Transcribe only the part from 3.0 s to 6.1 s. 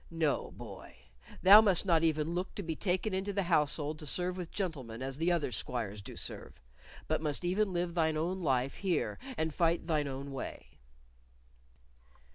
into the household to serve with gentlemen as the other squires